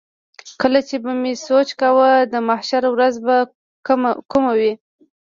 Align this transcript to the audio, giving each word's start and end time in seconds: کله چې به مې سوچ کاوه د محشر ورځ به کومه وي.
کله 0.61 0.79
چې 0.87 0.95
به 1.03 1.11
مې 1.21 1.33
سوچ 1.47 1.69
کاوه 1.79 2.09
د 2.33 2.35
محشر 2.47 2.83
ورځ 2.89 3.15
به 3.25 3.35
کومه 4.31 4.51
وي. 4.59 4.73